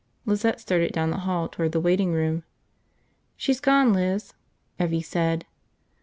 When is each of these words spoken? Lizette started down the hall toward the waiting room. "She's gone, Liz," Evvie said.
Lizette 0.25 0.59
started 0.59 0.93
down 0.93 1.11
the 1.11 1.19
hall 1.29 1.47
toward 1.47 1.73
the 1.73 1.79
waiting 1.79 2.11
room. 2.11 2.41
"She's 3.37 3.59
gone, 3.59 3.93
Liz," 3.93 4.33
Evvie 4.79 5.05
said. 5.05 5.45